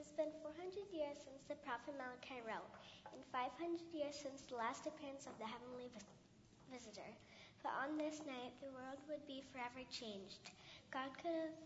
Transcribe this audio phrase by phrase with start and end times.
[0.00, 2.72] It's been 400 years since the prophet Malachi wrote,
[3.12, 3.52] and 500
[3.92, 6.16] years since the last appearance of the heavenly vis-
[6.72, 7.12] visitor.
[7.60, 10.40] But on this night, the world would be forever changed.
[10.88, 11.56] God could have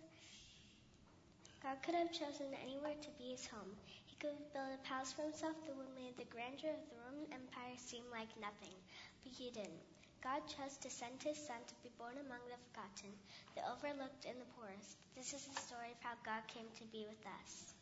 [1.63, 3.71] God could have chosen anywhere to be his home.
[4.03, 6.99] He could have built a palace for himself that would make the grandeur of the
[7.07, 8.75] Roman Empire seem like nothing.
[9.23, 9.79] But he didn't.
[10.27, 13.15] God chose to send his son to be born among the forgotten,
[13.55, 14.99] the overlooked, and the poorest.
[15.15, 17.74] This is the story of how God came to be with us.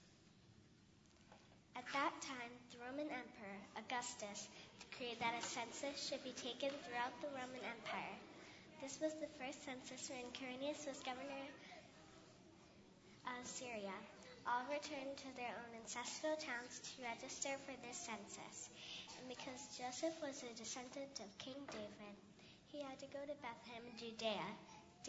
[1.74, 7.16] At that time, the Roman Emperor, Augustus, decreed that a census should be taken throughout
[7.20, 8.16] the Roman Empire.
[8.82, 11.48] This was the first census when Quirinius was governor
[13.24, 13.96] of Syria.
[14.44, 18.68] All returned to their own ancestral towns to register for this census.
[19.16, 22.16] And because Joseph was a descendant of King David,
[22.68, 24.44] he had to go to Bethlehem in Judea,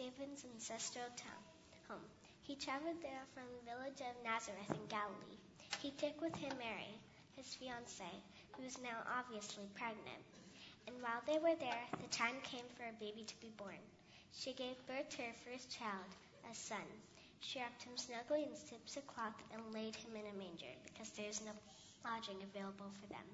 [0.00, 1.44] David's ancestral town,
[1.92, 2.08] home.
[2.42, 5.43] He traveled there from the village of Nazareth in Galilee.
[5.84, 6.96] He took with him Mary,
[7.36, 8.16] his fiancée,
[8.56, 10.24] who was now obviously pregnant.
[10.86, 13.84] And while they were there, the time came for a baby to be born.
[14.32, 16.08] She gave birth to her first child,
[16.50, 16.88] a son.
[17.40, 21.10] She wrapped him snugly in strips of cloth and laid him in a manger because
[21.10, 21.52] there was no
[22.02, 23.28] lodging available for them.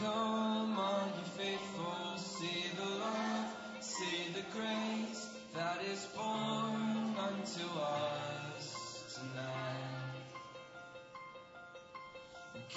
[0.00, 3.46] Come on, you faithful, see the love,
[3.80, 10.14] see the grace that is born unto us tonight.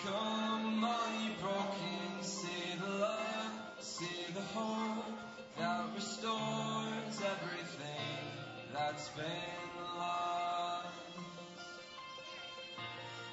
[0.04, 5.06] Come on, you broken, see the love, see the hope
[5.60, 8.26] that restores everything
[8.74, 10.88] that's been lost.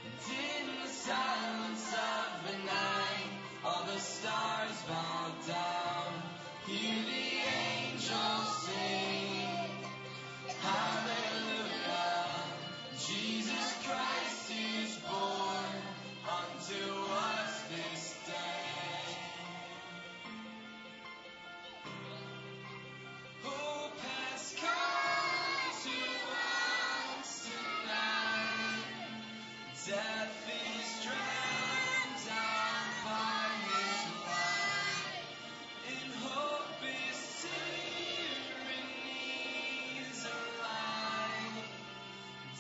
[0.04, 0.88] And in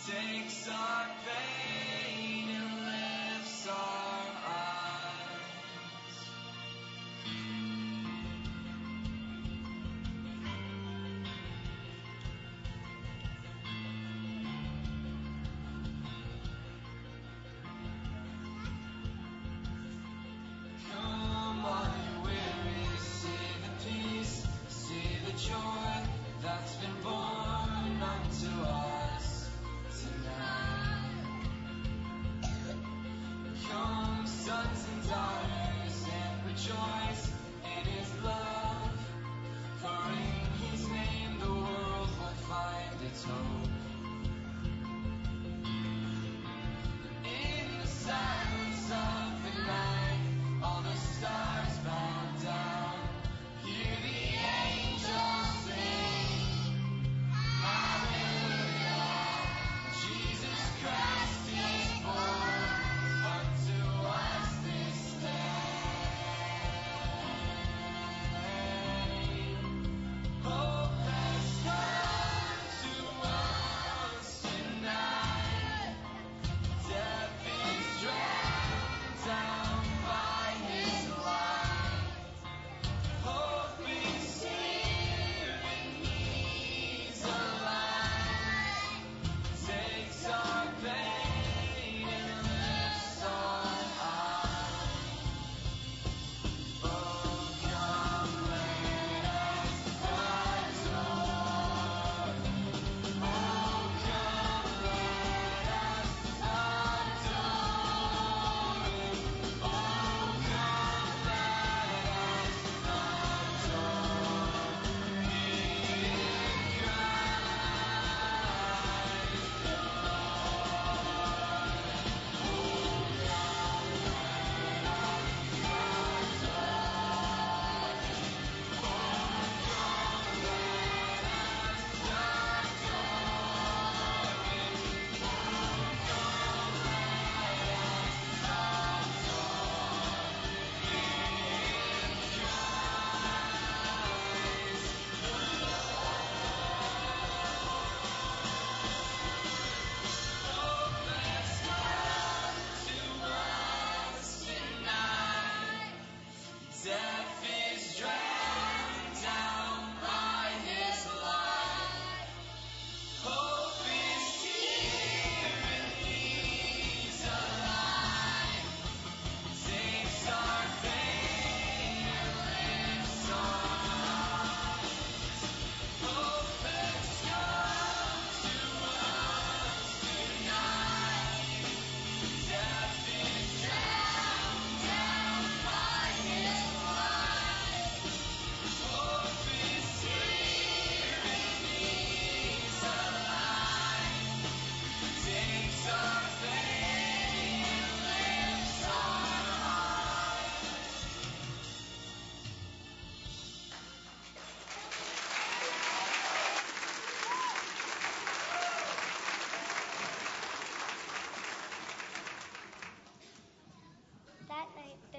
[0.08, 2.07] Takes our pain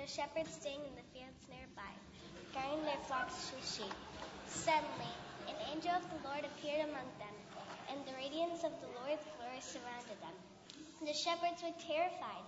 [0.09, 1.93] shepherds staying in the fields nearby,
[2.49, 3.93] guarding their flocks of sheep.
[4.49, 5.13] Suddenly,
[5.45, 7.35] an angel of the Lord appeared among them,
[7.93, 10.33] and the radiance of the Lord's glory surrounded them.
[11.05, 12.45] The shepherds were terrified,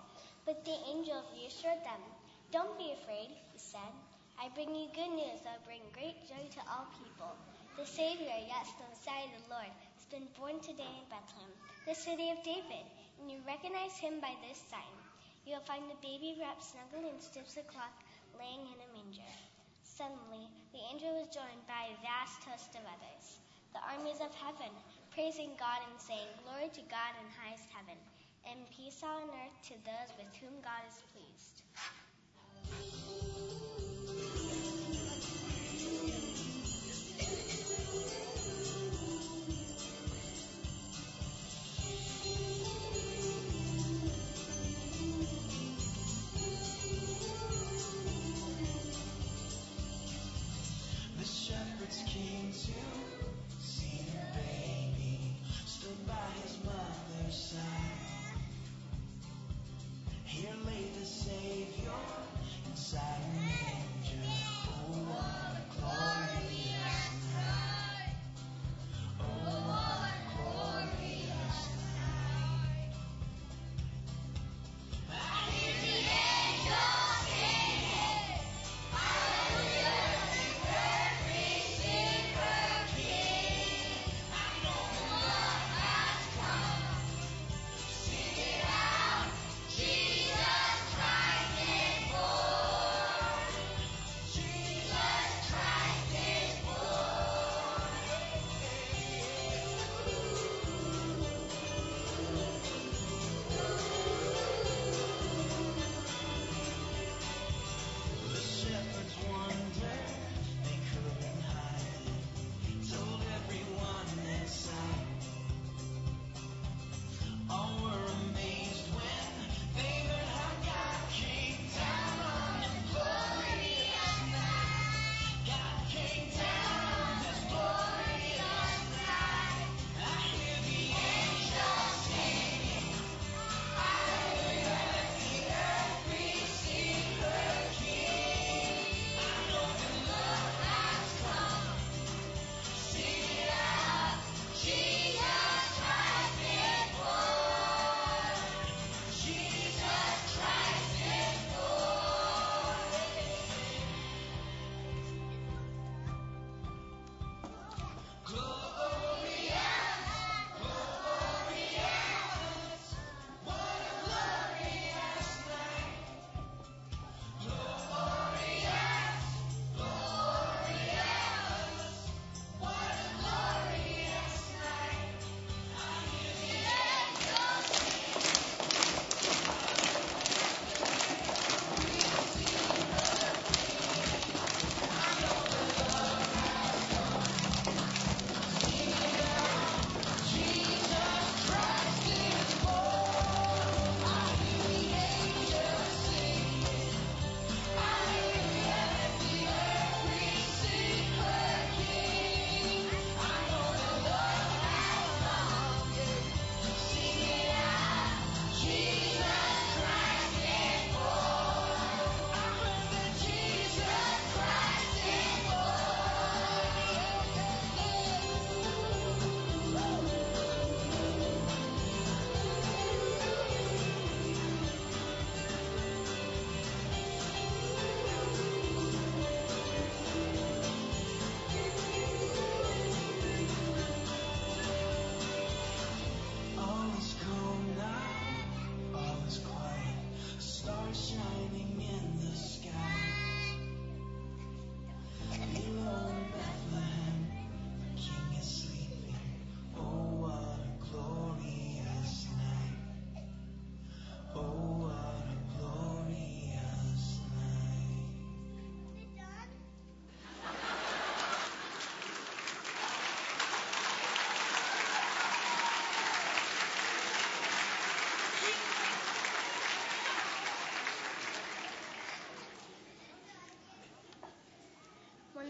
[0.50, 2.02] but the angel reassured them.
[2.50, 3.94] Don't be afraid, he said.
[4.42, 7.38] I bring you good news that will bring great joy to all people.
[7.78, 11.54] The Savior, yes, the Messiah, of the Lord, has been born today in Bethlehem,
[11.86, 12.90] the city of David,
[13.22, 15.01] and you recognize him by this sign.
[15.46, 17.98] You will find the baby wrapped snugly in strips of cloth,
[18.38, 19.34] laying in a manger.
[19.82, 23.42] Suddenly, the angel was joined by a vast host of others,
[23.74, 24.70] the armies of heaven,
[25.10, 27.98] praising God and saying, Glory to God in highest heaven,
[28.46, 31.66] and peace on earth to those with whom God is pleased.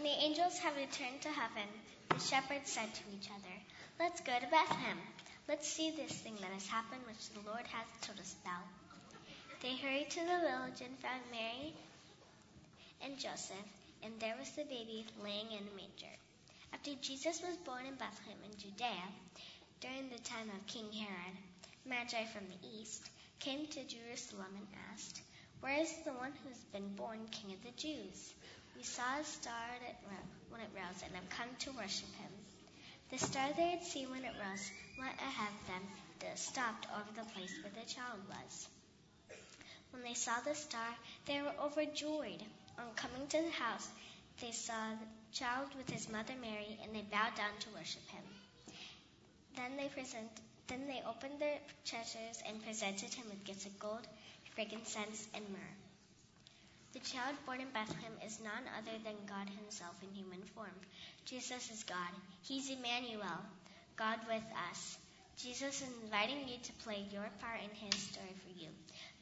[0.02, 1.68] When the angels had returned to heaven,
[2.08, 3.54] the shepherds said to each other,
[4.00, 4.98] Let's go to Bethlehem.
[5.46, 8.66] Let's see this thing that has happened which the Lord has told us about.
[9.62, 11.72] They hurried to the village and found Mary
[13.00, 13.70] and Joseph,
[14.02, 16.16] and there was the baby laying in a manger.
[16.74, 19.06] After Jesus was born in Bethlehem in Judea,
[19.78, 21.38] during the time of King Herod,
[21.86, 25.22] Magi from the east came to Jerusalem and asked,
[25.60, 28.34] Where is the one who's been born King of the Jews?
[28.76, 29.68] We saw a star
[30.50, 32.32] when it rose and have come to worship him.
[33.10, 35.82] The star they had seen when it rose went ahead of them,
[36.24, 38.68] and stopped over the place where the child was.
[39.90, 42.42] When they saw the star, they were overjoyed.
[42.78, 43.88] On coming to the house,
[44.40, 48.24] they saw the child with his mother Mary, and they bowed down to worship him.
[49.56, 50.30] Then they present,
[50.68, 54.06] then they opened their treasures and presented him with gifts of gold,
[54.54, 55.81] frankincense, and myrrh.
[56.92, 60.76] The child born in Bethlehem is none other than God Himself in human form.
[61.24, 62.12] Jesus is God.
[62.42, 63.40] He's Emmanuel,
[63.96, 64.98] God with us.
[65.38, 68.68] Jesus is inviting you to play your part in His story for you,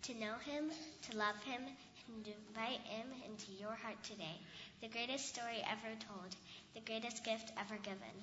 [0.03, 0.73] to know Him,
[1.11, 1.63] to love Him,
[2.09, 4.41] and invite Him into your heart today.
[4.81, 6.35] The greatest story ever told,
[6.75, 8.17] the greatest gift ever given.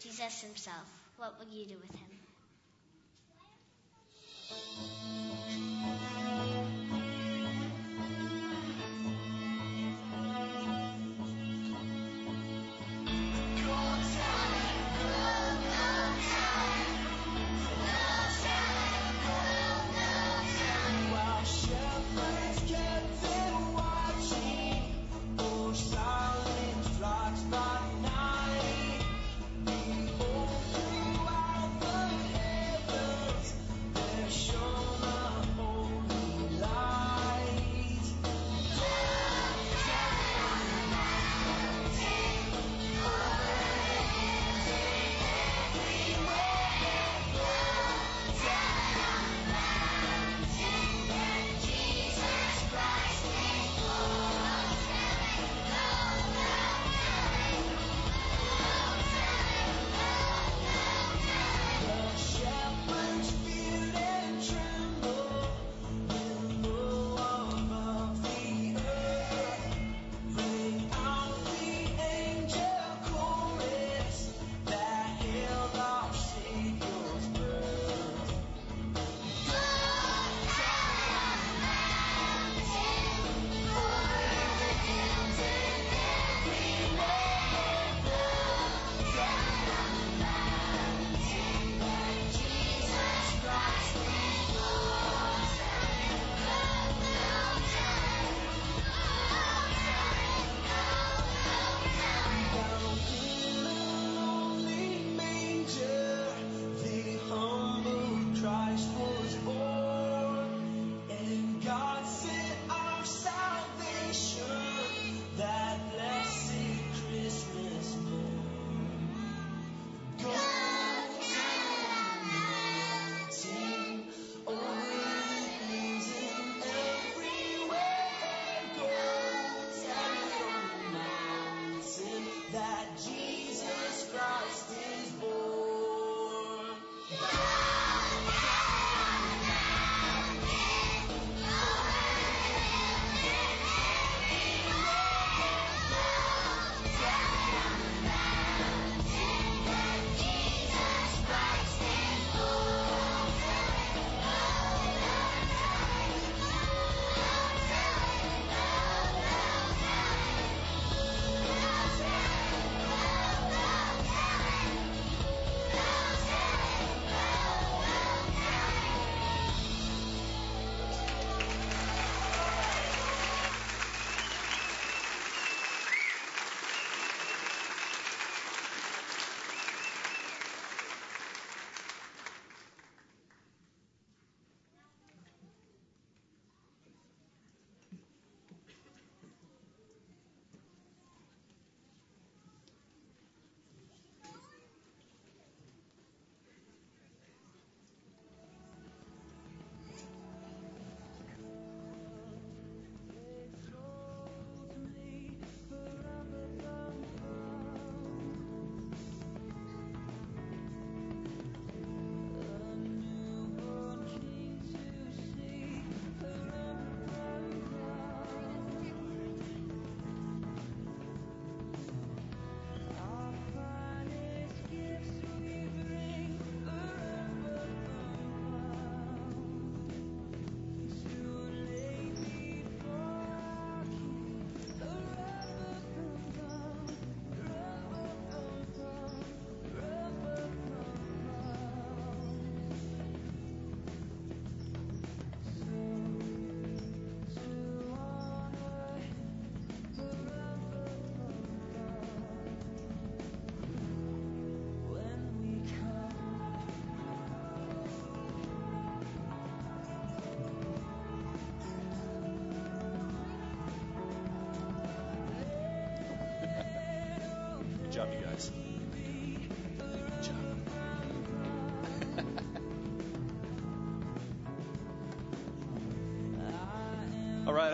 [0.00, 0.88] Jesus Himself.
[1.18, 2.08] What will you do with Him?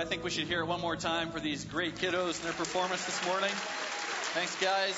[0.05, 2.53] I think we should hear it one more time for these great kiddos and their
[2.53, 3.49] performance this morning.
[4.35, 4.93] Thanks, guys.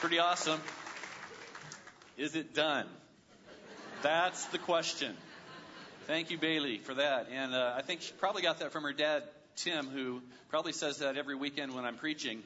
[0.00, 0.60] Pretty awesome.
[2.16, 2.86] Is it done?
[4.02, 5.16] That's the question.
[6.06, 7.26] Thank you, Bailey, for that.
[7.32, 9.24] And uh, I think she probably got that from her dad,
[9.56, 12.44] Tim, who probably says that every weekend when I'm preaching.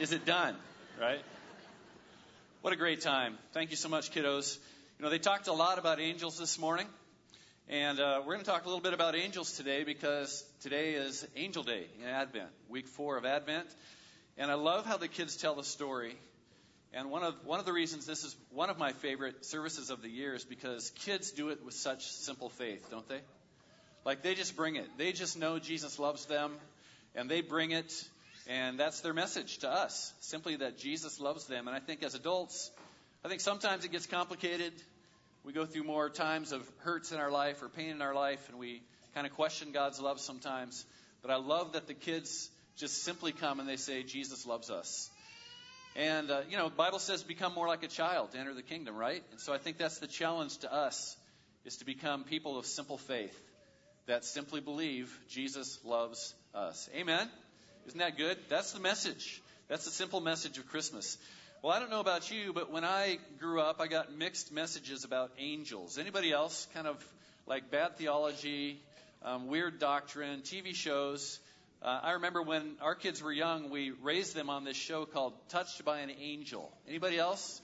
[0.00, 0.56] Is it done?
[0.98, 1.20] Right?
[2.62, 3.36] What a great time.
[3.52, 4.56] Thank you so much, kiddos.
[4.98, 6.88] You know, they talked a lot about angels this morning.
[7.68, 11.24] And uh, we're going to talk a little bit about angels today because today is
[11.36, 13.68] Angel Day in Advent, week four of Advent.
[14.36, 16.16] And I love how the kids tell the story
[16.92, 20.02] and one of, one of the reasons this is one of my favorite services of
[20.02, 23.20] the year is because kids do it with such simple faith, don't they?
[24.04, 24.88] Like they just bring it.
[24.96, 26.54] They just know Jesus loves them
[27.14, 28.04] and they bring it.
[28.48, 31.68] And that's their message to us simply that Jesus loves them.
[31.68, 32.72] And I think as adults,
[33.24, 34.72] I think sometimes it gets complicated.
[35.44, 38.48] We go through more times of hurts in our life or pain in our life,
[38.48, 38.80] and we
[39.14, 40.84] kind of question God's love sometimes.
[41.20, 45.10] But I love that the kids just simply come and they say, Jesus loves us.
[45.96, 48.62] And, uh, you know, the Bible says become more like a child to enter the
[48.62, 49.24] kingdom, right?
[49.32, 51.16] And so I think that's the challenge to us,
[51.64, 53.36] is to become people of simple faith
[54.06, 56.88] that simply believe Jesus loves us.
[56.94, 57.28] Amen?
[57.88, 58.38] Isn't that good?
[58.48, 59.42] That's the message.
[59.68, 61.18] That's the simple message of Christmas.
[61.60, 65.02] Well, I don't know about you, but when I grew up, I got mixed messages
[65.02, 65.98] about angels.
[65.98, 66.68] Anybody else?
[66.72, 67.04] Kind of
[67.48, 68.80] like bad theology,
[69.24, 71.40] um, weird doctrine, TV shows.
[71.82, 75.32] Uh, I remember when our kids were young, we raised them on this show called
[75.48, 76.70] Touched by an Angel.
[76.88, 77.60] Anybody else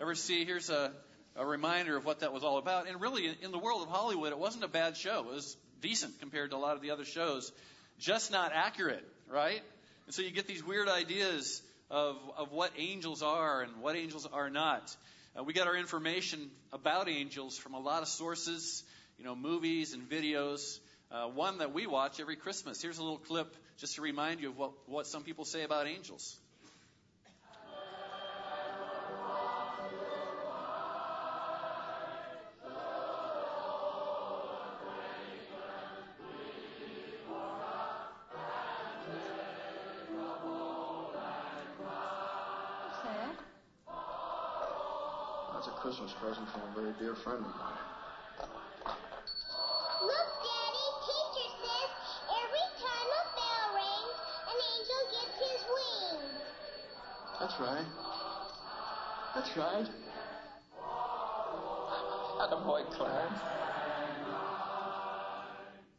[0.00, 0.44] ever see?
[0.44, 0.90] Here's a,
[1.36, 2.88] a reminder of what that was all about.
[2.88, 5.20] And really, in the world of Hollywood, it wasn't a bad show.
[5.20, 7.52] It was decent compared to a lot of the other shows,
[8.00, 9.62] just not accurate, right?
[10.06, 14.26] And so you get these weird ideas of, of what angels are and what angels
[14.32, 14.94] are not.
[15.38, 18.84] Uh, we got our information about angels from a lot of sources,
[19.18, 20.78] you know, movies and videos
[21.10, 22.82] uh, one that we watch every Christmas.
[22.82, 25.86] Here's a little clip just to remind you of what, what some people say about
[25.86, 26.36] angels.
[46.58, 47.72] From a very dear friend of mine.
[57.38, 57.84] That's right.
[59.34, 59.86] That's right.
[62.66, 63.38] boy, Clarence.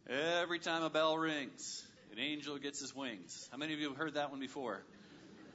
[0.10, 3.48] Every time a bell rings, an angel gets his wings.
[3.52, 4.82] How many of you have heard that one before?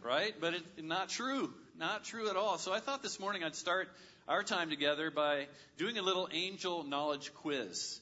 [0.03, 0.35] Right?
[0.41, 1.53] But it's not true.
[1.79, 2.59] Not true at all.
[2.59, 3.89] So I thought this morning I'd start
[4.29, 5.47] our time together by
[5.79, 8.01] doing a little angel knowledge quiz.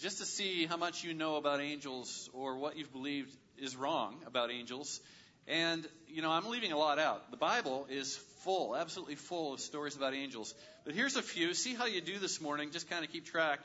[0.00, 4.16] Just to see how much you know about angels or what you've believed is wrong
[4.26, 5.00] about angels.
[5.46, 7.30] And, you know, I'm leaving a lot out.
[7.30, 10.54] The Bible is full, absolutely full of stories about angels.
[10.84, 11.52] But here's a few.
[11.54, 12.70] See how you do this morning.
[12.70, 13.60] Just kind of keep track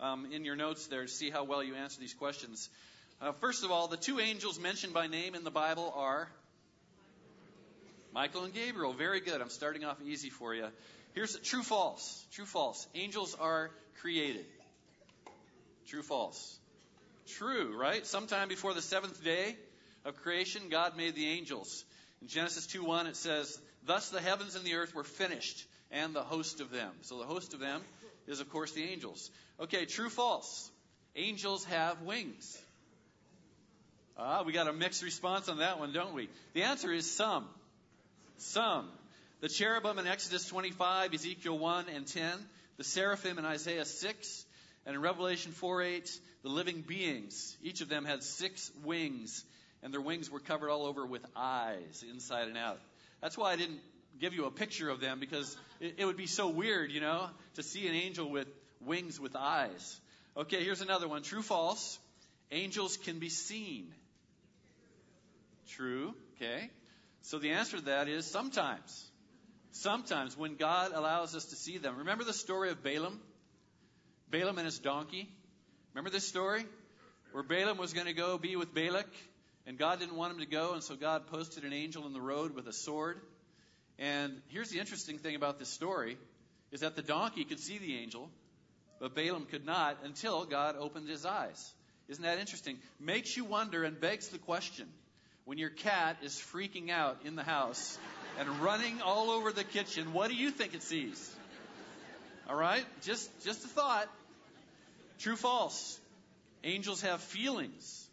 [0.00, 2.68] um, in your notes there to see how well you answer these questions.
[3.20, 6.28] Uh, first of all, the two angels mentioned by name in the Bible are
[8.12, 8.92] Michael and Gabriel.
[8.92, 9.40] Very good.
[9.40, 10.66] I'm starting off easy for you.
[11.16, 12.26] Here's true false.
[12.32, 12.86] True false.
[12.94, 13.70] Angels are
[14.02, 14.44] created.
[15.86, 16.58] True false.
[17.26, 18.06] True, right?
[18.06, 19.56] Sometime before the seventh day,
[20.04, 21.86] of creation, God made the angels.
[22.20, 26.22] In Genesis 2:1 it says, "Thus the heavens and the earth were finished, and the
[26.22, 27.82] host of them." So the host of them
[28.26, 29.30] is of course the angels.
[29.58, 30.70] Okay, true false.
[31.14, 32.58] Angels have wings.
[34.18, 36.28] Ah, we got a mixed response on that one, don't we?
[36.52, 37.48] The answer is some.
[38.36, 38.92] Some.
[39.46, 42.32] The cherubim in Exodus 25, Ezekiel 1 and 10,
[42.78, 44.44] the seraphim in Isaiah 6,
[44.84, 47.56] and in Revelation 4:8, the living beings.
[47.62, 49.44] Each of them had six wings
[49.84, 52.80] and their wings were covered all over with eyes, inside and out.
[53.20, 53.78] That's why I didn't
[54.20, 57.28] give you a picture of them because it, it would be so weird, you know,
[57.54, 58.48] to see an angel with
[58.80, 60.00] wings with eyes.
[60.36, 61.22] Okay, here's another one.
[61.22, 62.00] True, false.
[62.50, 63.94] Angels can be seen.
[65.68, 66.68] True, okay.
[67.22, 69.08] So the answer to that is sometimes.
[69.80, 71.98] Sometimes when God allows us to see them.
[71.98, 73.20] Remember the story of Balaam?
[74.30, 75.28] Balaam and his donkey?
[75.92, 76.64] Remember this story?
[77.32, 79.08] Where Balaam was going to go be with Balak
[79.66, 82.20] and God didn't want him to go, and so God posted an angel in the
[82.20, 83.20] road with a sword.
[83.98, 86.16] And here's the interesting thing about this story
[86.70, 88.30] is that the donkey could see the angel,
[89.00, 91.74] but Balaam could not until God opened his eyes.
[92.08, 92.78] Isn't that interesting?
[93.00, 94.86] Makes you wonder and begs the question
[95.44, 97.98] when your cat is freaking out in the house
[98.38, 101.34] and running all over the kitchen, what do you think it sees?
[102.48, 102.84] All right?
[103.02, 104.08] Just just a thought.
[105.18, 105.98] True false.
[106.64, 108.06] Angels have feelings.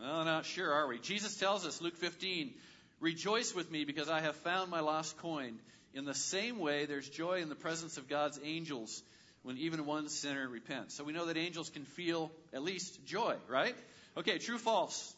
[0.00, 0.98] Well, not sure, are we?
[0.98, 2.52] Jesus tells us, Luke 15,
[3.00, 5.58] rejoice with me because I have found my lost coin.
[5.94, 9.02] In the same way, there's joy in the presence of God's angels
[9.42, 10.94] when even one sinner repents.
[10.94, 13.74] So we know that angels can feel at least joy, right?
[14.16, 15.14] Okay, true false.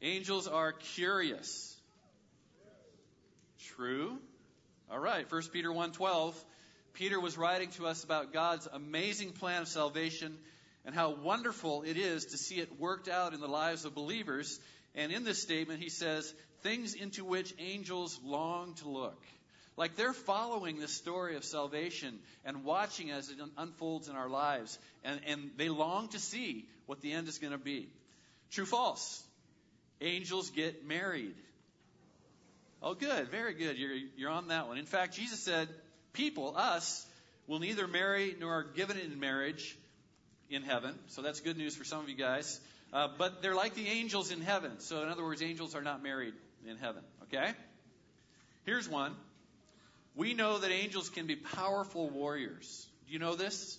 [0.00, 1.69] Angels are curious.
[3.68, 4.18] True.
[4.90, 6.34] All right, 1 Peter 1:12.
[6.92, 10.36] Peter was writing to us about God's amazing plan of salvation
[10.84, 14.58] and how wonderful it is to see it worked out in the lives of believers.
[14.94, 19.22] And in this statement, he says, things into which angels long to look.
[19.76, 24.78] Like they're following this story of salvation and watching as it unfolds in our lives.
[25.04, 27.88] And, and they long to see what the end is going to be.
[28.50, 29.22] True, false.
[30.00, 31.34] Angels get married.
[32.82, 33.28] Oh, good.
[33.30, 33.76] Very good.
[33.76, 34.78] You're, you're on that one.
[34.78, 35.68] In fact, Jesus said,
[36.12, 37.06] people, us,
[37.46, 39.76] will neither marry nor are given in marriage
[40.48, 40.94] in heaven.
[41.08, 42.60] So that's good news for some of you guys.
[42.92, 44.80] Uh, but they're like the angels in heaven.
[44.80, 46.34] So, in other words, angels are not married
[46.68, 47.02] in heaven.
[47.24, 47.52] Okay?
[48.64, 49.14] Here's one.
[50.16, 52.86] We know that angels can be powerful warriors.
[53.06, 53.78] Do you know this?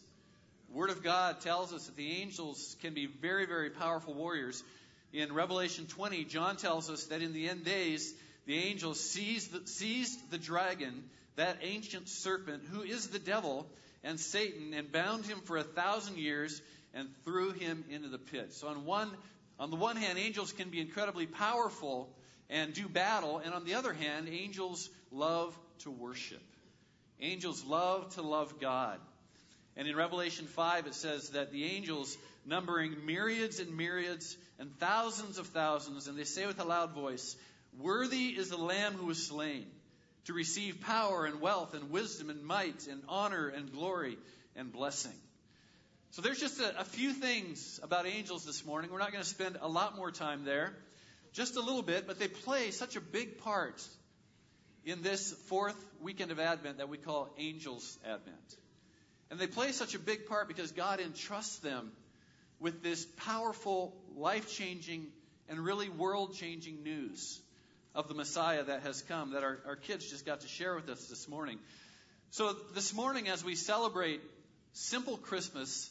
[0.71, 4.63] Word of God tells us that the angels can be very, very powerful warriors.
[5.11, 8.13] In Revelation 20, John tells us that in the end days,
[8.45, 11.03] the angels seized the, seized the dragon,
[11.35, 13.67] that ancient serpent, who is the devil
[14.03, 16.61] and Satan, and bound him for a thousand years
[16.93, 18.53] and threw him into the pit.
[18.53, 19.11] So on one,
[19.59, 22.09] on the one hand, angels can be incredibly powerful
[22.49, 26.41] and do battle, and on the other hand, angels love to worship.
[27.21, 28.99] Angels love to love God.
[29.77, 35.37] And in Revelation 5, it says that the angels, numbering myriads and myriads and thousands
[35.37, 37.37] of thousands, and they say with a loud voice,
[37.79, 39.65] Worthy is the Lamb who was slain
[40.25, 44.17] to receive power and wealth and wisdom and might and honor and glory
[44.55, 45.15] and blessing.
[46.11, 48.91] So there's just a, a few things about angels this morning.
[48.91, 50.73] We're not going to spend a lot more time there,
[51.31, 53.81] just a little bit, but they play such a big part
[54.83, 58.57] in this fourth weekend of Advent that we call Angels Advent.
[59.29, 61.91] And they play such a big part because God entrusts them
[62.59, 65.07] with this powerful, life changing,
[65.47, 67.39] and really world changing news
[67.93, 70.89] of the Messiah that has come that our, our kids just got to share with
[70.89, 71.59] us this morning.
[72.31, 74.21] So, this morning, as we celebrate
[74.73, 75.89] simple Christmas,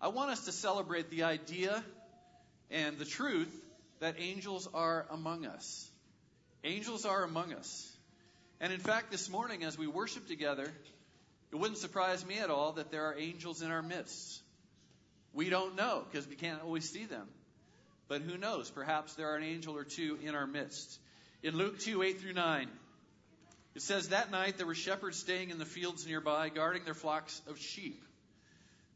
[0.00, 1.84] I want us to celebrate the idea
[2.70, 3.52] and the truth
[4.00, 5.88] that angels are among us.
[6.64, 7.88] Angels are among us.
[8.60, 10.72] And in fact, this morning, as we worship together,
[11.52, 14.40] it wouldn't surprise me at all that there are angels in our midst.
[15.34, 17.28] We don't know because we can't always see them.
[18.08, 18.70] But who knows?
[18.70, 20.98] Perhaps there are an angel or two in our midst.
[21.42, 22.68] In Luke 2 8 through 9,
[23.74, 27.40] it says, That night there were shepherds staying in the fields nearby, guarding their flocks
[27.48, 28.04] of sheep.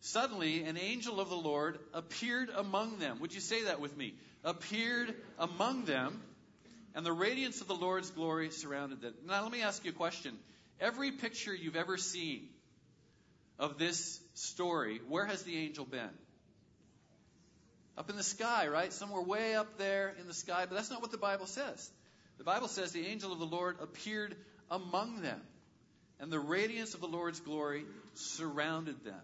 [0.01, 3.19] Suddenly, an angel of the Lord appeared among them.
[3.21, 4.15] Would you say that with me?
[4.45, 6.23] Appeared among them
[6.97, 9.13] and the radiance of the Lord's glory surrounded them.
[9.27, 10.35] Now, let me ask you a question.
[10.81, 12.49] Every picture you've ever seen
[13.59, 16.09] of this story, where has the angel been?
[17.99, 18.91] Up in the sky, right?
[18.95, 21.91] Somewhere way up there in the sky, but that's not what the Bible says.
[22.39, 24.37] The Bible says the angel of the Lord appeared
[24.71, 25.41] among them,
[26.21, 29.21] and the radiance of the Lord's glory surrounded them.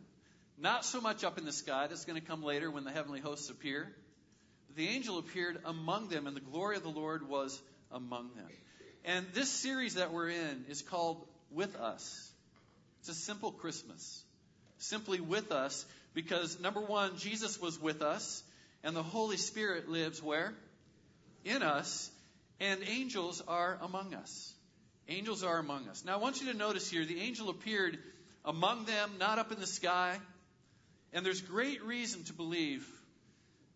[0.58, 3.20] Not so much up in the sky, that's going to come later when the heavenly
[3.20, 3.92] hosts appear
[4.68, 8.48] But the angel appeared among them, and the glory of the Lord was among them.
[9.04, 12.30] And this series that we're in is called With Us.
[13.00, 14.22] It's a simple Christmas.
[14.78, 18.42] Simply with us, because number one, Jesus was with us,
[18.84, 20.54] and the Holy Spirit lives where?
[21.44, 22.10] In us,
[22.62, 24.54] and angels are among us.
[25.08, 26.04] Angels are among us.
[26.04, 27.98] Now, I want you to notice here the angel appeared
[28.44, 30.16] among them, not up in the sky.
[31.12, 32.86] And there's great reason to believe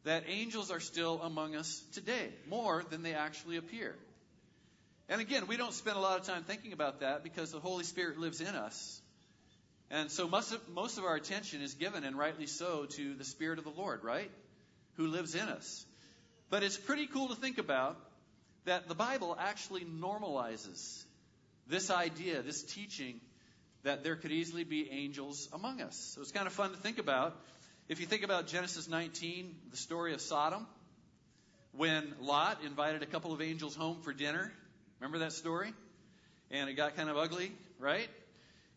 [0.05, 3.97] that angels are still among us today, more than they actually appear.
[5.09, 7.83] And again, we don't spend a lot of time thinking about that because the Holy
[7.83, 9.01] Spirit lives in us.
[9.91, 13.25] And so most of, most of our attention is given, and rightly so, to the
[13.25, 14.31] Spirit of the Lord, right?
[14.97, 15.85] Who lives in us.
[16.51, 17.97] But it's pretty cool to think about
[18.67, 21.05] that the Bible actually normalizes
[21.69, 23.21] this idea, this teaching,
[23.85, 25.97] that there could easily be angels among us.
[26.15, 27.37] So it's kind of fun to think about.
[27.89, 30.67] If you think about Genesis 19, the story of Sodom,
[31.73, 34.53] when Lot invited a couple of angels home for dinner,
[35.01, 35.73] remember that story?
[36.51, 38.09] And it got kind of ugly, right?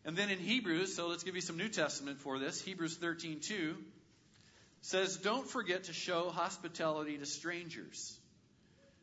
[0.04, 2.60] And then in Hebrews, so let's give you some New Testament for this.
[2.60, 3.74] Hebrews 13:2.
[4.82, 8.19] says, Don't forget to show hospitality to strangers.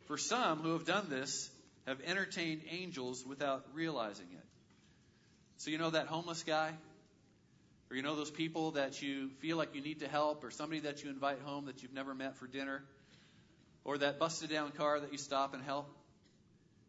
[0.07, 1.49] For some who have done this
[1.85, 4.45] have entertained angels without realizing it.
[5.57, 6.71] So, you know that homeless guy?
[7.89, 10.81] Or you know those people that you feel like you need to help, or somebody
[10.81, 12.83] that you invite home that you've never met for dinner?
[13.83, 15.89] Or that busted down car that you stop and help?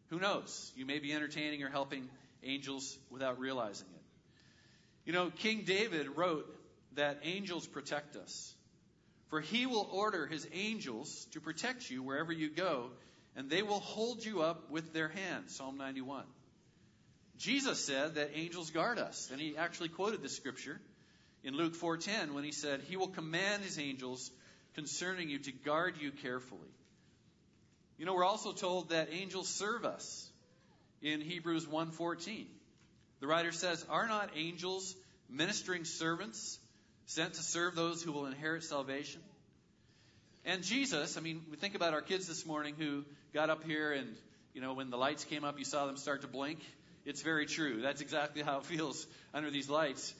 [0.09, 0.71] Who knows?
[0.75, 2.09] You may be entertaining or helping
[2.43, 4.01] angels without realizing it.
[5.05, 6.45] You know, King David wrote
[6.95, 8.53] that angels protect us.
[9.29, 12.89] For he will order his angels to protect you wherever you go,
[13.39, 15.55] and they will hold you up with their hands.
[15.55, 16.25] Psalm 91.
[17.37, 20.77] Jesus said that angels guard us, and he actually quoted this scripture
[21.41, 24.29] in Luke 4:10 when he said, "He will command his angels
[24.73, 26.67] concerning you to guard you carefully."
[27.97, 30.29] You know, we're also told that angels serve us
[31.01, 32.49] in Hebrews 1:14.
[33.21, 34.97] The writer says, "Are not angels
[35.29, 36.59] ministering servants
[37.05, 39.23] sent to serve those who will inherit salvation?"
[40.43, 43.91] And Jesus, I mean, we think about our kids this morning who got up here
[43.91, 44.15] and,
[44.53, 46.59] you know, when the lights came up, you saw them start to blink.
[47.05, 47.81] It's very true.
[47.81, 50.13] That's exactly how it feels under these lights.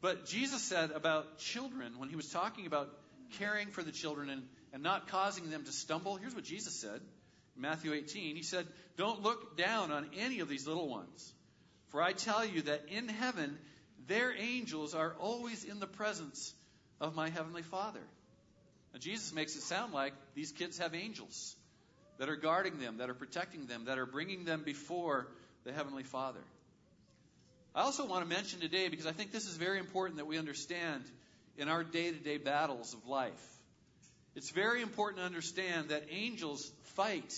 [0.00, 2.88] But Jesus said about children, when he was talking about
[3.38, 7.00] caring for the children and, and not causing them to stumble, here's what Jesus said
[7.56, 8.36] in Matthew 18.
[8.36, 11.32] He said, Don't look down on any of these little ones,
[11.88, 13.58] for I tell you that in heaven,
[14.06, 16.54] their angels are always in the presence
[17.00, 18.02] of my heavenly Father.
[18.92, 21.56] Now, Jesus makes it sound like these kids have angels
[22.18, 25.26] that are guarding them, that are protecting them, that are bringing them before
[25.64, 26.40] the Heavenly Father.
[27.74, 30.38] I also want to mention today, because I think this is very important that we
[30.38, 31.04] understand
[31.58, 33.32] in our day to day battles of life.
[34.34, 37.34] It's very important to understand that angels fight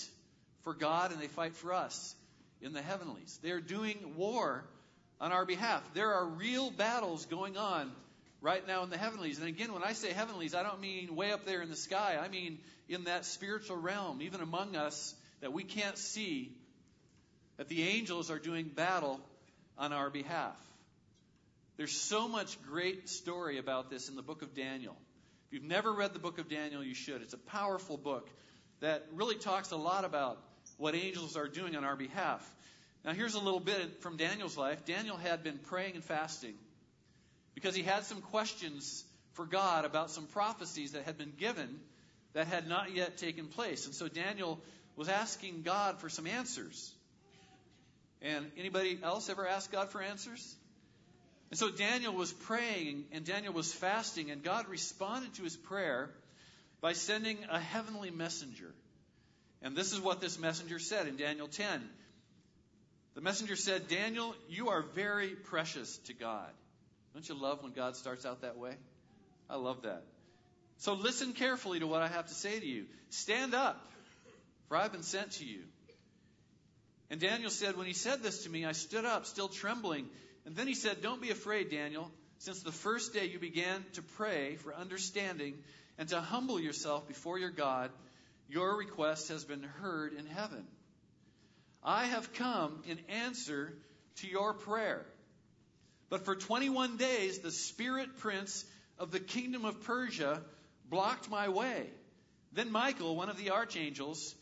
[0.64, 2.14] for God and they fight for us
[2.60, 3.38] in the heavenlies.
[3.42, 4.64] They're doing war
[5.20, 5.82] on our behalf.
[5.94, 7.90] There are real battles going on
[8.40, 9.38] right now in the heavenlies.
[9.38, 12.18] And again, when I say heavenlies, I don't mean way up there in the sky.
[12.22, 16.52] I mean in that spiritual realm, even among us that we can't see
[17.56, 19.20] that the angels are doing battle
[19.76, 20.56] on our behalf.
[21.76, 24.96] There's so much great story about this in the book of Daniel.
[25.46, 27.22] If you've never read the book of Daniel, you should.
[27.22, 28.28] It's a powerful book
[28.80, 30.38] that really talks a lot about
[30.76, 32.44] what angels are doing on our behalf.
[33.04, 34.84] Now, here's a little bit from Daniel's life.
[34.84, 36.54] Daniel had been praying and fasting
[37.58, 41.80] because he had some questions for God about some prophecies that had been given
[42.32, 43.84] that had not yet taken place.
[43.84, 44.60] And so Daniel
[44.94, 46.94] was asking God for some answers.
[48.22, 50.54] And anybody else ever ask God for answers?
[51.50, 56.10] And so Daniel was praying and Daniel was fasting, and God responded to his prayer
[56.80, 58.72] by sending a heavenly messenger.
[59.62, 61.82] And this is what this messenger said in Daniel 10.
[63.16, 66.52] The messenger said, Daniel, you are very precious to God.
[67.14, 68.74] Don't you love when God starts out that way?
[69.50, 70.02] I love that.
[70.78, 72.86] So listen carefully to what I have to say to you.
[73.10, 73.84] Stand up,
[74.68, 75.62] for I've been sent to you.
[77.10, 80.08] And Daniel said, When he said this to me, I stood up, still trembling.
[80.46, 82.10] And then he said, Don't be afraid, Daniel.
[82.38, 85.54] Since the first day you began to pray for understanding
[85.98, 87.90] and to humble yourself before your God,
[88.48, 90.64] your request has been heard in heaven.
[91.82, 93.72] I have come in answer
[94.16, 95.04] to your prayer.
[96.10, 98.64] But for 21 days, the spirit prince
[98.98, 100.42] of the kingdom of Persia
[100.88, 101.86] blocked my way.
[102.52, 104.34] Then Michael, one of the archangels,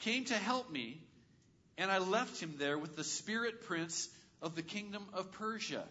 [0.00, 1.00] came to help me
[1.78, 4.08] and I left him there with the spirit prince
[4.40, 5.84] of the kingdom of Persia.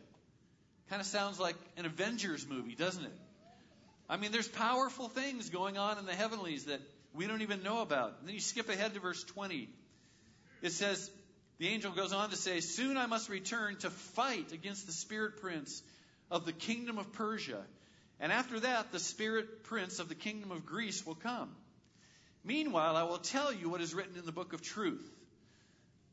[0.89, 3.20] Kind of sounds like an Avengers movie, doesn't it?
[4.10, 6.82] I mean, there's powerful things going on in the heavenlies that
[7.13, 8.17] we don't even know about.
[8.20, 9.70] And then you skip ahead to verse 20.
[10.62, 11.10] It says,
[11.62, 15.41] the angel goes on to say, Soon I must return to fight against the spirit
[15.41, 15.84] prince
[16.32, 17.62] of the kingdom of Persia.
[18.19, 21.52] And after that, the spirit prince of the kingdom of Greece will come.
[22.43, 25.08] Meanwhile, I will tell you what is written in the book of truth.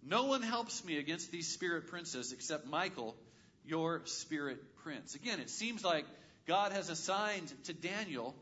[0.02, 3.16] No one helps me against these spirit princes except Michael,
[3.64, 5.14] your spirit prince.
[5.14, 6.04] Again, it seems like
[6.46, 8.34] God has assigned to Daniel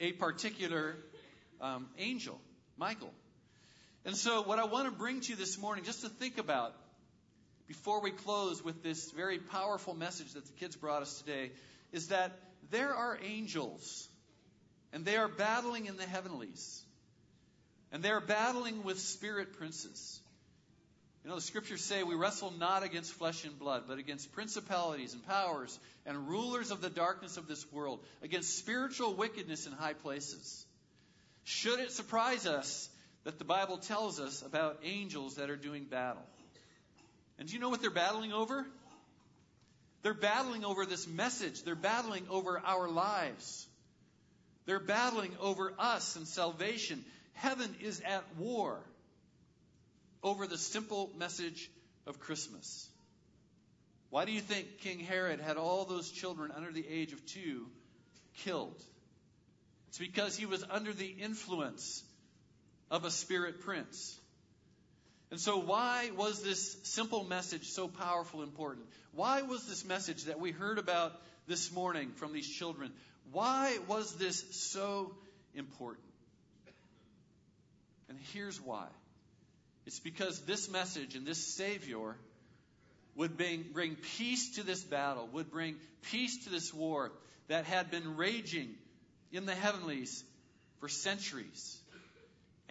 [0.00, 0.96] a particular
[1.60, 2.40] um, angel,
[2.78, 3.12] Michael.
[4.04, 6.74] And so, what I want to bring to you this morning, just to think about
[7.68, 11.52] before we close with this very powerful message that the kids brought us today,
[11.92, 12.32] is that
[12.70, 14.08] there are angels,
[14.92, 16.82] and they are battling in the heavenlies,
[17.92, 20.20] and they are battling with spirit princes.
[21.22, 25.14] You know, the scriptures say we wrestle not against flesh and blood, but against principalities
[25.14, 29.92] and powers and rulers of the darkness of this world, against spiritual wickedness in high
[29.92, 30.66] places.
[31.44, 32.88] Should it surprise us
[33.24, 36.22] that the Bible tells us about angels that are doing battle?
[37.38, 38.66] And do you know what they're battling over?
[40.02, 41.62] They're battling over this message.
[41.62, 43.66] They're battling over our lives.
[44.66, 47.04] They're battling over us and salvation.
[47.34, 48.80] Heaven is at war
[50.22, 51.70] over the simple message
[52.06, 52.88] of Christmas.
[54.10, 57.66] Why do you think King Herod had all those children under the age of two
[58.38, 58.80] killed?
[59.88, 62.02] It's because he was under the influence
[62.92, 64.16] of a spirit prince.
[65.32, 68.86] And so, why was this simple message so powerful important?
[69.12, 71.12] Why was this message that we heard about
[71.46, 72.92] this morning from these children,
[73.32, 75.12] why was this so
[75.54, 76.06] important?
[78.08, 78.86] And here's why
[79.86, 82.16] it's because this message and this Savior
[83.16, 85.76] would bring, bring peace to this battle, would bring
[86.10, 87.10] peace to this war
[87.48, 88.68] that had been raging
[89.32, 90.24] in the heavenlies
[90.78, 91.81] for centuries.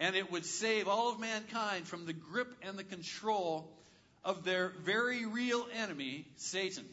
[0.02, 3.72] And it would save all of mankind from the grip and the control
[4.24, 6.84] of their very real enemy, Satan.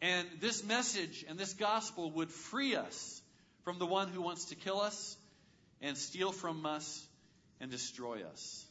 [0.00, 3.20] And this message and this gospel would free us
[3.62, 5.18] from the one who wants to kill us
[5.82, 7.06] and steal from us
[7.60, 8.64] and destroy us.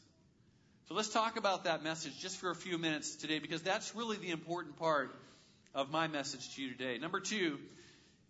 [0.88, 4.18] So let's talk about that message just for a few minutes today because that's really
[4.18, 5.16] the important part
[5.76, 6.98] of my message to you today.
[6.98, 7.60] Number two,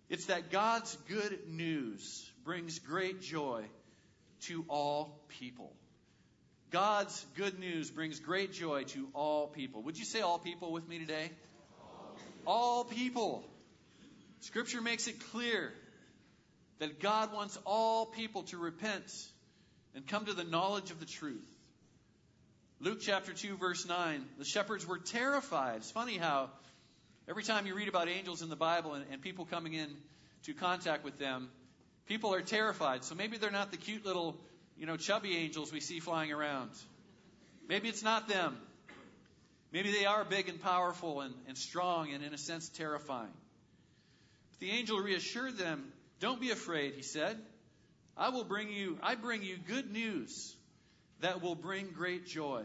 [0.10, 3.64] it's that God's good news brings great joy
[4.48, 5.74] to all people.
[6.72, 9.84] God's good news brings great joy to all people.
[9.84, 11.30] Would you say all people with me today?
[12.48, 13.44] All people.
[14.40, 15.72] Scripture makes it clear
[16.80, 19.06] that God wants all people to repent
[19.96, 21.48] and come to the knowledge of the truth.
[22.80, 25.78] Luke chapter 2, verse 9, the shepherds were terrified.
[25.78, 26.50] It's funny how
[27.30, 29.88] every time you read about angels in the Bible and, and people coming in
[30.46, 31.50] to contact with them,
[32.08, 33.04] people are terrified.
[33.04, 34.38] So maybe they're not the cute little,
[34.78, 36.72] you know, chubby angels we see flying around.
[37.68, 38.58] Maybe it's not them.
[39.72, 43.34] Maybe they are big and powerful and, and strong and, in a sense, terrifying.
[44.52, 45.86] But the angel reassured them,
[46.20, 47.38] Don't be afraid, he said.
[48.16, 50.56] I will bring you, I bring you good news
[51.22, 52.64] that will bring great joy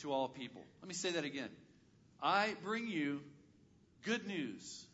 [0.00, 0.62] to all people.
[0.82, 1.50] Let me say that again.
[2.20, 3.20] I bring you
[4.04, 4.84] good news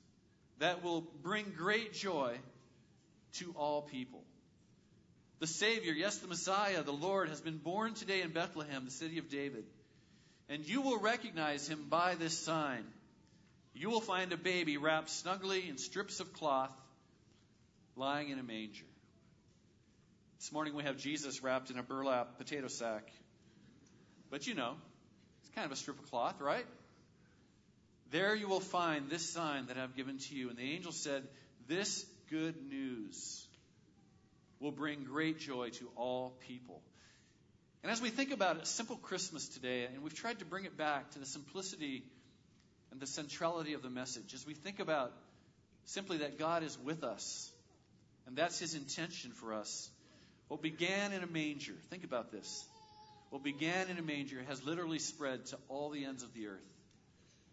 [0.58, 2.36] that will bring great joy
[3.34, 4.22] to all people.
[5.40, 9.18] The Savior, yes, the Messiah, the Lord, has been born today in Bethlehem, the city
[9.18, 9.64] of David.
[10.48, 12.84] And you will recognize him by this sign.
[13.72, 16.72] You will find a baby wrapped snugly in strips of cloth,
[17.96, 18.84] lying in a manger.
[20.38, 23.10] This morning we have Jesus wrapped in a burlap potato sack.
[24.30, 24.74] But you know,
[25.42, 26.66] it's kind of a strip of cloth, right?
[28.10, 30.48] There you will find this sign that I've given to you.
[30.48, 31.22] And the angel said,
[31.68, 33.46] This good news
[34.60, 36.80] will bring great joy to all people.
[37.82, 40.76] And as we think about a simple Christmas today, and we've tried to bring it
[40.76, 42.04] back to the simplicity
[42.92, 45.12] and the centrality of the message, as we think about
[45.86, 47.50] simply that God is with us,
[48.26, 49.90] and that's His intention for us.
[50.48, 52.64] What began in a manger, think about this.
[53.30, 56.66] What began in a manger has literally spread to all the ends of the earth.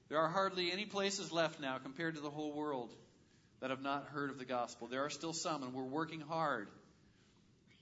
[0.09, 2.93] There are hardly any places left now compared to the whole world
[3.59, 4.87] that have not heard of the gospel.
[4.87, 6.67] There are still some, and we're working hard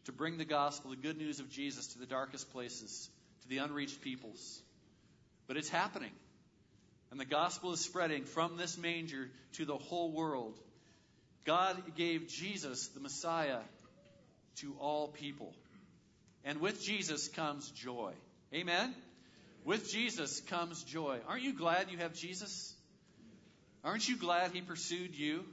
[0.05, 3.09] to bring the gospel, the good news of Jesus, to the darkest places,
[3.41, 4.61] to the unreached peoples.
[5.47, 6.11] But it's happening.
[7.11, 10.57] And the gospel is spreading from this manger to the whole world.
[11.45, 13.59] God gave Jesus, the Messiah,
[14.57, 15.53] to all people.
[16.43, 18.13] And with Jesus comes joy.
[18.53, 18.93] Amen?
[19.63, 21.19] With Jesus comes joy.
[21.27, 22.73] Aren't you glad you have Jesus?
[23.83, 25.43] Aren't you glad he pursued you?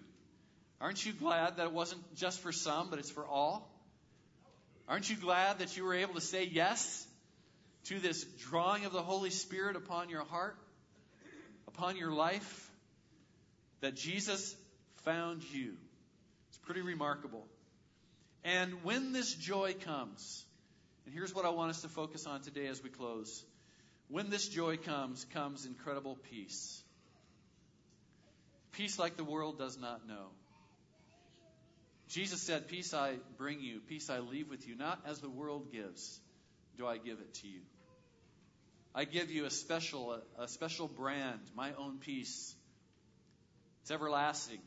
[0.83, 3.71] Aren't you glad that it wasn't just for some, but it's for all?
[4.89, 7.07] Aren't you glad that you were able to say yes
[7.85, 10.57] to this drawing of the Holy Spirit upon your heart,
[11.69, 12.69] upon your life?
[13.81, 14.57] That Jesus
[15.05, 15.75] found you.
[16.49, 17.47] It's pretty remarkable.
[18.43, 20.45] And when this joy comes,
[21.07, 23.45] and here's what I want us to focus on today as we close.
[24.09, 26.83] When this joy comes, comes incredible peace.
[28.73, 30.27] Peace like the world does not know.
[32.13, 35.73] Jesus said, Peace I bring you, peace I leave with you, not as the world
[35.73, 36.21] gives,
[36.77, 37.61] do I give it to you.
[38.95, 42.55] I give you a special, a, special brand, my own peace.
[43.81, 44.61] It's everlasting.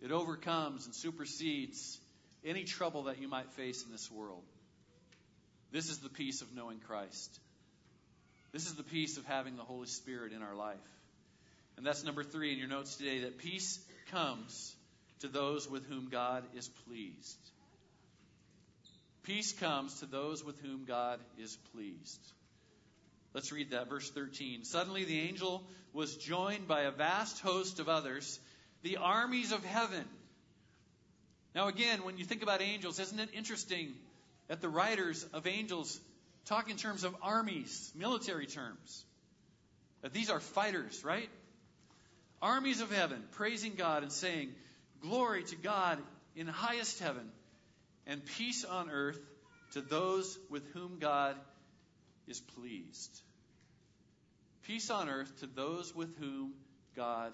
[0.00, 1.98] It overcomes and supersedes
[2.42, 4.44] any trouble that you might face in this world.
[5.70, 7.38] This is the peace of knowing Christ.
[8.52, 10.76] This is the peace of having the Holy Spirit in our life.
[11.76, 13.78] And that's number three in your notes today that peace
[14.10, 14.75] comes
[15.20, 17.38] to those with whom God is pleased.
[19.22, 22.20] Peace comes to those with whom God is pleased.
[23.34, 24.64] Let's read that, verse 13.
[24.64, 28.38] Suddenly the angel was joined by a vast host of others,
[28.82, 30.04] the armies of heaven,
[31.56, 33.94] Now, again, when you think about angels, isn't it interesting
[34.48, 35.98] that the writers of angels
[36.44, 39.04] talk in terms of armies, military terms?
[40.02, 41.30] That these are fighters, right?
[42.42, 44.50] Armies of heaven praising God and saying,
[45.08, 45.98] Glory to God
[46.34, 47.30] in highest heaven,
[48.08, 49.20] and peace on earth
[49.72, 51.36] to those with whom God
[52.26, 53.20] is pleased.
[54.64, 56.54] Peace on earth to those with whom
[56.96, 57.32] God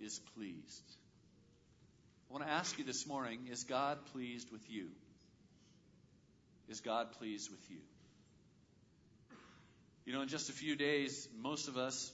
[0.00, 0.82] is pleased.
[2.28, 4.88] I want to ask you this morning is God pleased with you?
[6.68, 7.78] Is God pleased with you?
[10.06, 12.10] You know, in just a few days, most of us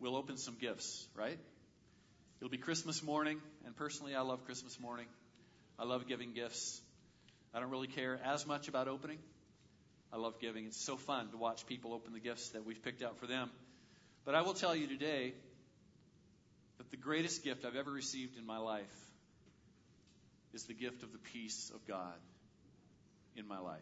[0.00, 1.38] will open some gifts, right?
[2.40, 5.04] It'll be Christmas morning, and personally, I love Christmas morning.
[5.78, 6.80] I love giving gifts.
[7.52, 9.18] I don't really care as much about opening.
[10.10, 10.64] I love giving.
[10.64, 13.50] It's so fun to watch people open the gifts that we've picked out for them.
[14.24, 15.34] But I will tell you today
[16.78, 18.86] that the greatest gift I've ever received in my life
[20.54, 22.14] is the gift of the peace of God
[23.36, 23.80] in my life.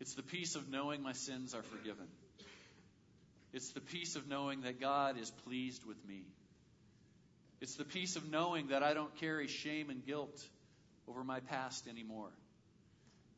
[0.00, 2.06] It's the peace of knowing my sins are forgiven.
[3.52, 6.24] It's the peace of knowing that God is pleased with me.
[7.60, 10.42] It's the peace of knowing that I don't carry shame and guilt
[11.08, 12.30] over my past anymore.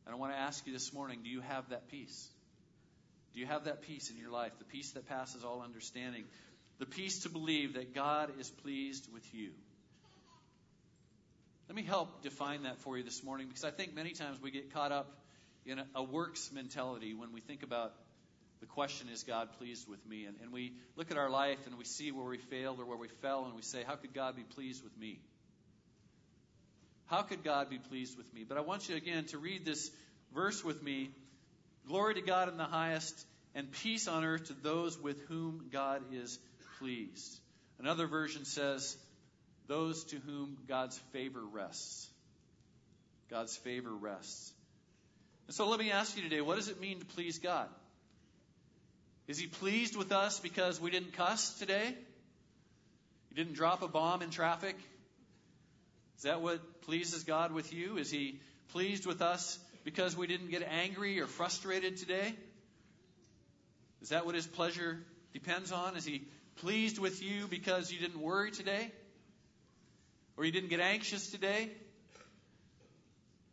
[0.04, 2.28] And I want to ask you this morning do you have that peace?
[3.34, 4.52] Do you have that peace in your life?
[4.58, 6.24] The peace that passes all understanding.
[6.78, 9.50] The peace to believe that God is pleased with you.
[11.68, 14.50] Let me help define that for you this morning because I think many times we
[14.50, 15.12] get caught up
[15.66, 17.92] in a, works mentality when we think about
[18.60, 20.24] the question, is God pleased with me?
[20.24, 22.96] And, and we look at our life and we see where we failed or where
[22.96, 25.18] we fell and we say, how could God be pleased with me?
[27.06, 28.44] How could God be pleased with me?
[28.48, 29.90] But I want you again to read this
[30.34, 31.10] verse with me.
[31.86, 36.02] Glory to God in the highest, and peace on earth to those with whom God
[36.12, 36.38] is
[36.78, 37.38] pleased.
[37.78, 38.96] Another version says,
[39.68, 42.08] those to whom God's favor rests.
[43.30, 44.52] God's favor rests.
[45.46, 47.68] And so let me ask you today, what does it mean to please God?
[49.28, 51.94] Is he pleased with us because we didn't cuss today?
[53.30, 54.76] You didn't drop a bomb in traffic?
[56.16, 57.98] Is that what pleases God with you?
[57.98, 58.38] Is he
[58.72, 62.34] pleased with us because we didn't get angry or frustrated today?
[64.00, 64.98] Is that what his pleasure
[65.32, 65.96] depends on?
[65.96, 66.22] Is he
[66.56, 68.90] pleased with you because you didn't worry today?
[70.36, 71.70] Or you didn't get anxious today?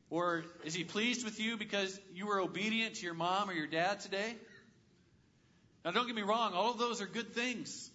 [0.10, 3.68] Or is he pleased with you because you were obedient to your mom or your
[3.68, 4.36] dad today?
[5.84, 7.90] Now, don't get me wrong, all of those are good things.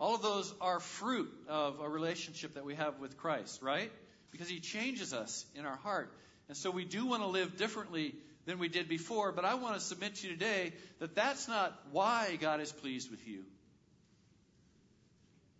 [0.00, 3.92] All of those are fruit of a relationship that we have with Christ, right?
[4.32, 6.12] Because he changes us in our heart.
[6.48, 8.14] And so we do want to live differently
[8.46, 11.72] than we did before, but I want to submit to you today that that's not
[11.92, 13.44] why God is pleased with you.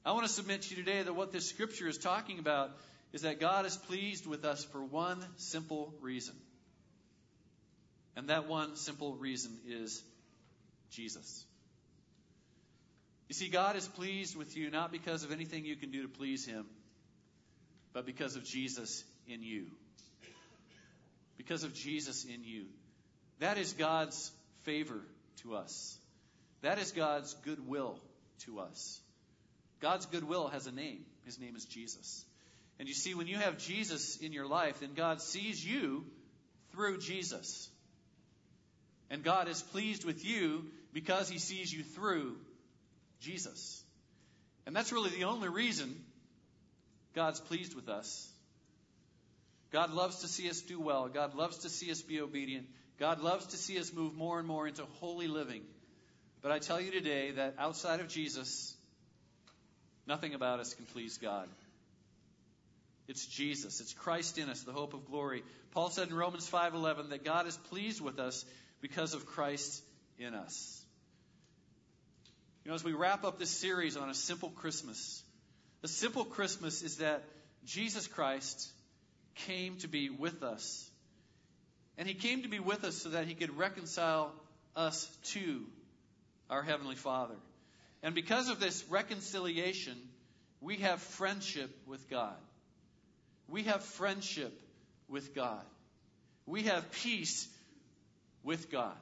[0.05, 2.70] I want to submit to you today that what this scripture is talking about
[3.12, 6.34] is that God is pleased with us for one simple reason.
[8.16, 10.02] And that one simple reason is
[10.91, 11.45] Jesus.
[13.28, 16.09] You see, God is pleased with you not because of anything you can do to
[16.09, 16.66] please Him,
[17.93, 19.66] but because of Jesus in you.
[21.37, 22.66] Because of Jesus in you.
[23.41, 24.30] That is God's
[24.62, 25.01] favor
[25.43, 25.99] to us.
[26.62, 27.99] That is God's goodwill
[28.41, 29.01] to us.
[29.80, 31.05] God's goodwill has a name.
[31.24, 32.24] His name is Jesus.
[32.78, 36.05] And you see, when you have Jesus in your life, then God sees you
[36.72, 37.68] through Jesus.
[39.11, 42.36] And God is pleased with you because he sees you through
[43.20, 43.82] Jesus.
[44.66, 45.94] And that's really the only reason
[47.14, 48.30] God's pleased with us.
[49.72, 51.09] God loves to see us do well.
[51.09, 52.66] God loves to see us be obedient.
[52.98, 55.62] God loves to see us move more and more into holy living.
[56.42, 58.74] But I tell you today that outside of Jesus,
[60.07, 61.48] nothing about us can please God.
[63.09, 63.80] It's Jesus.
[63.80, 65.42] It's Christ in us, the hope of glory.
[65.72, 68.44] Paul said in Romans 5:11 that God is pleased with us
[68.85, 69.82] because of Christ
[70.18, 70.85] in us.
[72.62, 75.22] You know, as we wrap up this series on a simple Christmas,
[75.82, 77.24] a simple Christmas is that
[77.64, 78.70] Jesus Christ
[79.47, 80.87] came to be with us.
[81.97, 84.30] And he came to be with us so that he could reconcile
[84.76, 85.62] us to
[86.51, 87.37] our Heavenly Father.
[88.03, 89.97] And because of this reconciliation,
[90.61, 92.37] we have friendship with God.
[93.49, 94.53] We have friendship
[95.09, 95.64] with God.
[96.45, 97.49] We have peace
[98.45, 98.97] with God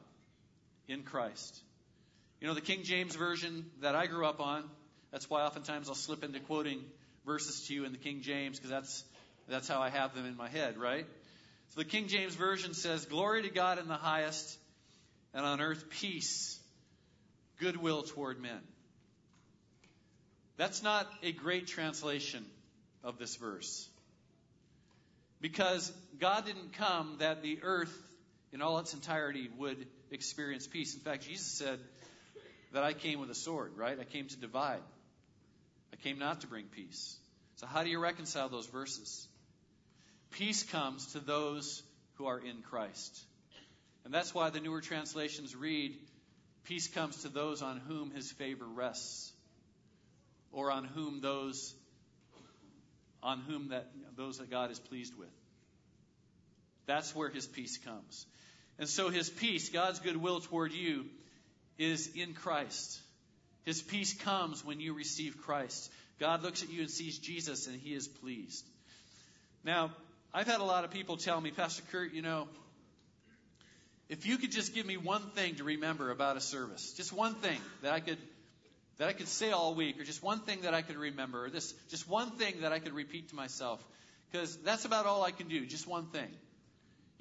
[0.88, 1.60] in Christ.
[2.40, 4.64] You know, the King James Version that I grew up on,
[5.10, 6.82] that's why oftentimes I'll slip into quoting
[7.26, 9.04] verses to you in the King James, because that's,
[9.48, 11.06] that's how I have them in my head, right?
[11.70, 14.58] So the King James Version says, Glory to God in the highest,
[15.34, 16.58] and on earth peace,
[17.58, 18.60] goodwill toward men.
[20.56, 22.44] That's not a great translation
[23.02, 23.88] of this verse.
[25.40, 27.96] Because God didn't come that the earth
[28.52, 30.94] in all its entirety would experience peace.
[30.94, 31.78] In fact, Jesus said
[32.72, 33.98] that I came with a sword, right?
[33.98, 34.82] I came to divide.
[35.92, 37.16] I came not to bring peace.
[37.56, 39.26] So, how do you reconcile those verses?
[40.32, 41.82] Peace comes to those
[42.14, 43.20] who are in Christ.
[44.04, 45.96] And that's why the newer translations read,
[46.64, 49.32] Peace comes to those on whom his favor rests,
[50.52, 51.74] or on whom those
[53.22, 55.30] on whom that those that God is pleased with.
[56.86, 58.26] That's where his peace comes.
[58.82, 61.04] And so his peace, God's goodwill toward you,
[61.78, 63.00] is in Christ.
[63.64, 65.88] His peace comes when you receive Christ.
[66.18, 68.64] God looks at you and sees Jesus and he is pleased.
[69.62, 69.92] Now,
[70.34, 72.48] I've had a lot of people tell me, Pastor Kurt, you know,
[74.08, 77.36] if you could just give me one thing to remember about a service, just one
[77.36, 78.18] thing that I could
[78.98, 81.50] that I could say all week, or just one thing that I could remember, or
[81.50, 83.80] this just one thing that I could repeat to myself,
[84.32, 86.26] because that's about all I can do, just one thing.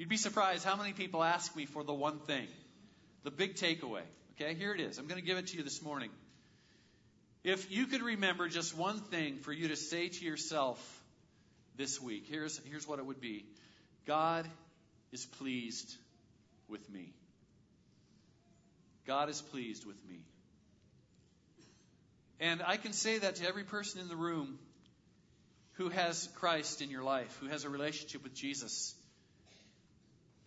[0.02, 2.48] You'd be surprised how many people ask me for the one thing,
[3.24, 4.02] the big takeaway.
[4.32, 4.98] Okay, here it is.
[4.98, 6.10] I'm going to give it to you this morning.
[7.44, 10.80] If you could remember just one thing for you to say to yourself
[11.76, 13.46] this week, here's, here's what it would be
[14.08, 14.48] God
[15.12, 15.96] is pleased
[16.68, 17.14] with me.
[19.06, 20.22] God is pleased with me.
[22.40, 24.58] And I can say that to every person in the room
[25.74, 28.96] who has Christ in your life, who has a relationship with Jesus.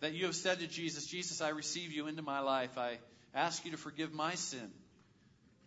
[0.01, 2.77] That you have said to Jesus, Jesus, I receive you into my life.
[2.77, 2.97] I
[3.33, 4.71] ask you to forgive my sin.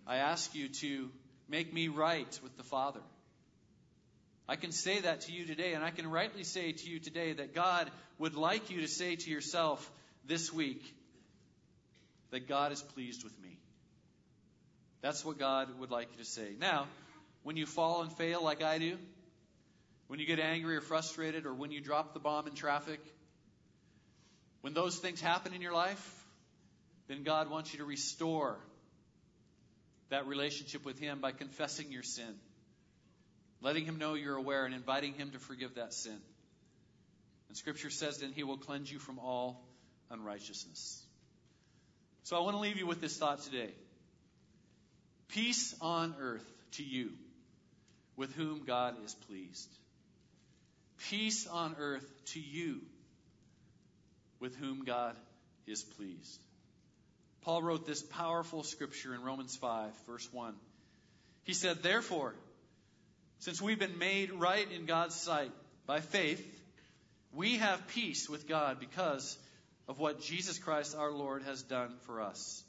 [0.06, 1.10] I ask you to
[1.48, 3.00] make me right with the Father.
[4.48, 7.34] I can say that to you today, and I can rightly say to you today
[7.34, 9.90] that God would like you to say to yourself
[10.24, 10.82] this week
[12.30, 13.58] that God is pleased with me.
[15.02, 16.54] That's what God would like you to say.
[16.58, 16.86] Now,
[17.42, 18.96] when you fall and fail like I do,
[20.06, 23.00] when you get angry or frustrated, or when you drop the bomb in traffic,
[24.61, 26.24] when those things happen in your life,
[27.09, 28.59] then God wants you to restore
[30.11, 32.34] that relationship with Him by confessing your sin,
[33.61, 36.18] letting Him know you're aware, and inviting Him to forgive that sin.
[37.48, 39.64] And Scripture says then He will cleanse you from all
[40.11, 41.02] unrighteousness.
[42.24, 43.70] So I want to leave you with this thought today.
[45.28, 47.11] Peace on earth to you
[48.16, 49.68] with whom God is pleased.
[51.09, 52.80] Peace on earth to you
[54.41, 55.16] with whom God
[55.66, 56.41] is pleased.
[57.43, 60.55] Paul wrote this powerful scripture in Romans 5, verse 1.
[61.45, 62.34] He said, Therefore,
[63.39, 65.53] since we've been made right in God's sight
[65.86, 66.45] by faith,
[67.32, 69.39] we have peace with God because
[69.86, 72.62] of what Jesus Christ our Lord has done for us.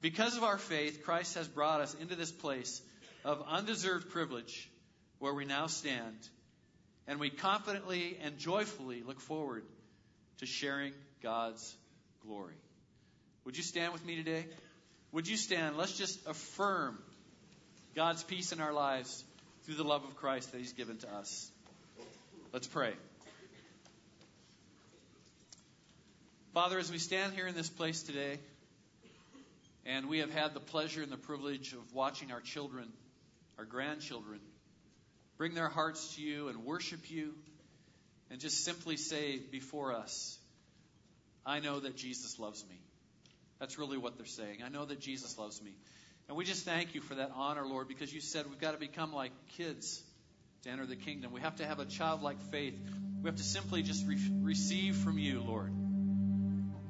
[0.00, 2.80] Because of our faith, Christ has brought us into this place
[3.24, 4.70] of undeserved privilege
[5.18, 6.16] where we now stand,
[7.06, 9.64] and we confidently and joyfully look forward
[10.38, 11.76] to sharing God's
[12.26, 12.54] glory.
[13.44, 14.44] Would you stand with me today?
[15.12, 15.76] Would you stand?
[15.76, 16.98] Let's just affirm
[17.94, 19.24] God's peace in our lives
[19.64, 21.50] through the love of Christ that He's given to us.
[22.52, 22.92] Let's pray.
[26.54, 28.38] Father, as we stand here in this place today,
[29.86, 32.88] and we have had the pleasure and the privilege of watching our children,
[33.58, 34.40] our grandchildren,
[35.36, 37.34] bring their hearts to you and worship you
[38.30, 40.38] and just simply say before us,
[41.46, 42.78] I know that Jesus loves me.
[43.58, 44.58] That's really what they're saying.
[44.64, 45.72] I know that Jesus loves me.
[46.28, 48.78] And we just thank you for that honor, Lord, because you said we've got to
[48.78, 50.02] become like kids
[50.62, 51.32] to enter the kingdom.
[51.32, 52.74] We have to have a childlike faith.
[53.22, 55.72] We have to simply just re- receive from you, Lord,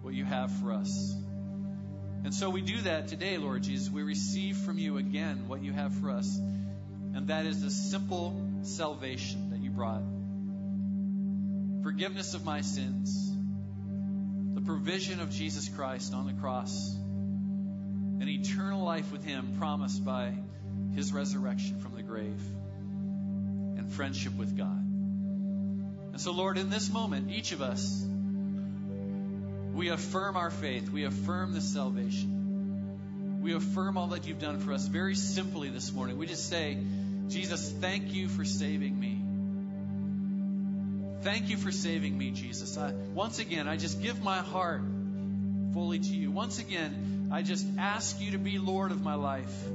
[0.03, 1.15] what you have for us.
[2.25, 3.89] And so we do that today, Lord Jesus.
[3.89, 6.37] We receive from you again what you have for us.
[6.37, 10.03] And that is the simple salvation that you brought
[11.89, 13.35] forgiveness of my sins,
[14.53, 20.35] the provision of Jesus Christ on the cross, and eternal life with Him promised by
[20.95, 22.43] His resurrection from the grave,
[23.79, 24.85] and friendship with God.
[26.13, 28.07] And so, Lord, in this moment, each of us,
[29.73, 30.91] we affirm our faith.
[30.91, 33.41] We affirm the salvation.
[33.41, 36.19] We affirm all that you've done for us very simply this morning.
[36.19, 36.77] We just say,
[37.29, 39.18] Jesus, thank you for saving me.
[41.23, 42.79] Thank you for saving me, Jesus.
[42.79, 44.83] I, once again, I just give my heart
[45.73, 46.31] fully to you.
[46.31, 49.67] Once again, I just ask you to be Lord of my life.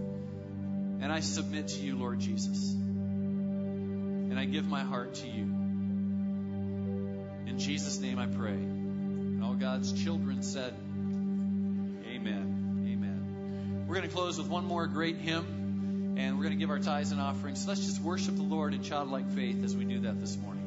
[1.01, 2.71] And I submit to you, Lord Jesus.
[2.71, 5.43] And I give my heart to you.
[7.45, 8.53] In Jesus' name I pray.
[8.53, 10.73] And all God's children said,
[12.07, 12.85] Amen.
[12.87, 13.85] Amen.
[13.85, 16.79] We're going to close with one more great hymn, and we're going to give our
[16.79, 17.63] tithes and offerings.
[17.63, 20.62] So let's just worship the Lord in childlike faith as we do that this morning.